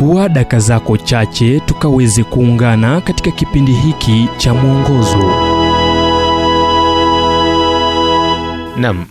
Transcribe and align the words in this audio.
chukua 0.00 0.28
daka 0.28 0.58
zako 0.58 0.96
chache 0.96 1.60
tukaweze 1.60 2.24
kuungana 2.24 3.00
katika 3.00 3.30
kipindi 3.30 3.72
hiki 3.72 4.28
cha 4.36 4.54
mwongozo 4.54 5.18
Naam, 8.76 9.06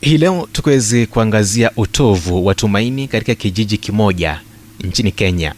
hii 0.00 0.18
leo 0.18 0.48
tukaweze 0.52 1.06
kuangazia 1.06 1.70
utovu 1.76 2.46
wa 2.46 2.54
tumaini 2.54 3.08
katika 3.08 3.34
kijiji 3.34 3.76
kimoja 3.78 4.40
nchini 4.80 5.12
Kenya. 5.12 5.54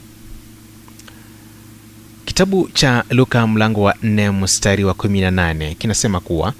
Kitabu 2.24 2.68
cha 2.74 3.04
Luka 3.10 3.46
mlango 3.46 3.82
wa 3.82 3.92
4 3.92 4.32
mstari 4.32 4.84
wa 4.84 4.94
18 4.94 5.74
kinasema 5.74 6.20
kuwa 6.20 6.52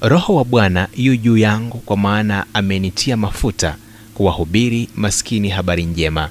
Roho 0.00 0.34
wa 0.34 0.44
Bwana 0.44 0.88
yu 0.96 1.16
juu 1.16 1.36
yangu, 1.36 1.78
kwa 1.78 1.96
maana 1.96 2.46
amenitia 2.54 3.16
mafuta 3.16 3.76
kuwahubiri 4.14 4.88
maskini 4.96 5.48
habari 5.48 5.84
njema. 5.84 6.28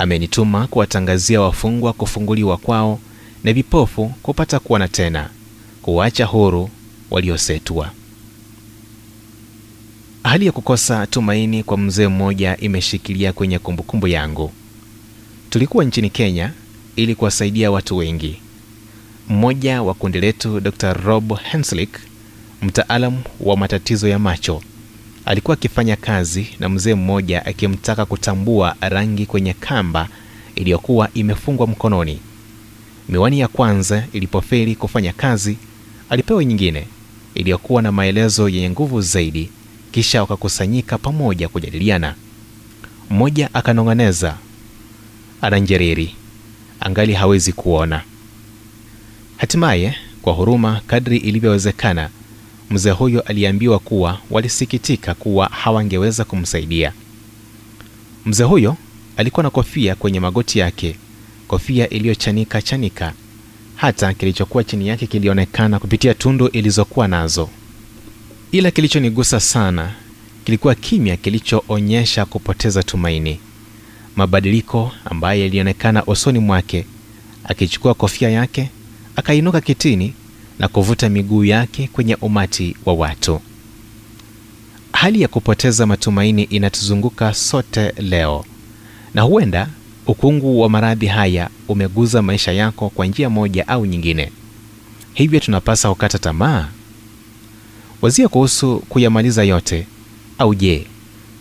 Amenituma 0.00 0.66
kuwatangazia 0.66 1.40
wafungwa 1.40 1.92
kufunguliwa 1.92 2.56
kwao, 2.56 3.00
na 3.44 3.52
vipofu 3.52 4.12
kupata 4.22 4.58
kuona 4.58 4.88
tena, 4.88 5.30
kuwacha 5.82 6.24
huru 6.24 6.70
waliosetwa. 7.10 7.90
Hali 10.22 10.46
ya 10.46 10.52
kukosa 10.52 11.06
tumaini 11.06 11.62
kwa 11.62 11.78
mzee 11.78 12.08
mmoja 12.08 12.56
imeshikilia 12.56 13.32
kwenye 13.32 13.58
kumbukumbu 13.58 14.08
yangu. 14.08 14.52
Tulikuwa 15.50 15.84
nchini 15.84 16.10
Kenya 16.10 16.52
ili 16.96 17.14
kuwasaidia 17.14 17.70
watu 17.70 17.96
wengi. 17.96 18.36
Mmoja 19.28 19.82
wa 19.82 19.94
kundi 19.94 20.20
letu, 20.20 20.60
Dr. 20.60 20.92
Rob 20.92 21.38
Henslick, 21.42 21.98
mtaalamu 22.62 23.22
wa 23.40 23.56
matatizo 23.56 24.08
ya 24.08 24.18
macho, 24.18 24.62
alikuwa 25.24 25.54
akifanya 25.56 25.96
kazi 25.96 26.46
na 26.60 26.68
mzee 26.68 26.94
mmoja 26.94 27.46
akimtaka 27.46 28.04
kutambua 28.06 28.76
rangi 28.80 29.26
kwenye 29.26 29.52
kamba 29.54 30.08
iliyokuwa 30.54 31.08
imefungwa 31.14 31.66
mkononi. 31.66 32.18
Miwani 33.08 33.40
ya 33.40 33.48
kwanza 33.48 34.04
ilipofeli 34.12 34.74
kufanya 34.76 35.12
kazi, 35.12 35.56
alipewa 36.10 36.44
nyingine 36.44 36.86
iliyokuwa 37.34 37.82
na 37.82 37.92
maelezo 37.92 38.48
yenye 38.48 38.70
nguvu 38.70 39.00
zaidi 39.00 39.50
kisha 39.92 40.20
wakakusanyika 40.20 40.98
pamoja 40.98 41.48
kujadiliana. 41.48 42.14
Mmoja 43.10 43.54
akanong'oneza, 43.54 44.36
ana 45.40 45.58
njereri, 45.58 46.14
angali 46.80 47.12
hawezi 47.14 47.52
kuona. 47.52 48.02
Hatimaye, 49.36 49.94
kwa 50.22 50.32
huruma 50.32 50.80
kadri 50.86 51.16
ilivyowezekana, 51.16 52.08
mzee 52.70 52.90
huyo 52.90 53.20
aliambiwa 53.20 53.78
kuwa 53.78 54.18
walisikitika 54.30 55.14
kuwa 55.14 55.46
hawangeweza 55.46 56.24
kumsaidia. 56.24 56.92
Mzee 58.26 58.44
huyo 58.44 58.76
alikuwa 59.16 59.42
na 59.42 59.50
kofia 59.50 59.94
kwenye 59.94 60.20
magoti 60.20 60.58
yake, 60.58 60.96
kofia 61.48 61.88
iliyochanika 61.88 62.62
chanika, 62.62 63.12
hata 63.76 64.14
kilichokuwa 64.14 64.64
chini 64.64 64.88
yake 64.88 65.06
kilionekana 65.06 65.78
kupitia 65.78 66.14
tundu 66.14 66.46
ilizokuwa 66.48 67.08
nazo 67.08 67.48
ila 68.52 68.70
kilichonigusa 68.70 69.40
sana 69.40 69.92
kilikuwa 70.44 70.74
kimya 70.74 71.16
kilichoonyesha 71.16 72.24
kupoteza 72.24 72.82
tumaini, 72.82 73.40
mabadiliko 74.16 74.92
ambayo 75.04 75.42
yalionekana 75.42 76.04
usoni 76.06 76.38
mwake. 76.38 76.86
Akichukua 77.44 77.94
kofia 77.94 78.30
yake, 78.30 78.70
akainuka 79.16 79.60
kitini 79.60 80.14
na 80.58 80.68
kuvuta 80.68 81.08
miguu 81.08 81.44
yake 81.44 81.88
kwenye 81.92 82.14
umati 82.14 82.76
wa 82.84 82.94
watu. 82.94 83.40
Hali 84.92 85.22
ya 85.22 85.28
kupoteza 85.28 85.86
matumaini 85.86 86.42
inatuzunguka 86.42 87.34
sote 87.34 87.92
leo, 87.98 88.44
na 89.14 89.22
huenda 89.22 89.68
ukungu 90.06 90.60
wa 90.60 90.68
maradhi 90.70 91.06
haya 91.06 91.48
umeguza 91.68 92.22
maisha 92.22 92.52
yako 92.52 92.88
kwa 92.90 93.06
njia 93.06 93.30
moja 93.30 93.68
au 93.68 93.86
nyingine. 93.86 94.32
Hivyo 95.14 95.40
tunapasa 95.40 95.88
kukata 95.88 96.18
tamaa? 96.18 96.68
Wazia 98.02 98.28
kuhusu 98.28 98.78
kuyamaliza 98.88 99.44
yote, 99.44 99.86
au 100.38 100.54
je, 100.54 100.86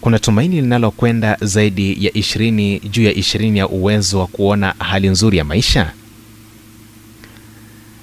kuna 0.02 0.20
tumaini 0.20 0.62
linalokwenda 0.62 1.38
zaidi 1.42 2.06
ya 2.06 2.14
ishirini 2.18 2.80
juu 2.80 3.04
ya 3.04 3.14
ishirini 3.14 3.60
ya 3.60 3.68
uwezo 3.70 4.20
wa 4.20 4.28
kuona 4.28 4.76
hali 4.80 5.10
nzuri 5.10 5.38
ya 5.38 5.44
maisha? 5.44 5.92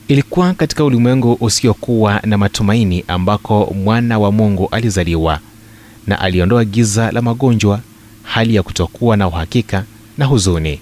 Ilikuwa 0.09 0.55
katika 0.55 0.85
ulimwengu 0.85 1.37
usiokuwa 1.41 2.21
na 2.25 2.39
matumaini 2.39 3.05
ambako 3.09 3.75
mwana 3.85 4.19
wa 4.19 4.33
Mungu 4.33 4.69
alizaliwa 4.71 5.41
na 6.07 6.19
aliondoa 6.21 6.65
giza 6.65 7.13
la 7.13 7.23
magonjwa, 7.23 7.81
hali 8.23 8.55
ya 8.55 8.63
kutokuwa 8.63 9.17
na 9.17 9.29
uhakika 9.29 9.85
na 10.19 10.25
huzuni. 10.25 10.81